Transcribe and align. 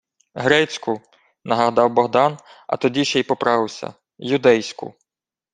—Грецьку,— 0.43 1.01
нагадав 1.43 1.89
Богдан, 1.93 2.37
а 2.67 2.77
тоді 2.77 3.05
ще 3.05 3.19
й 3.19 3.23
поправився:— 3.23 3.93
Юдейську. 4.17 4.93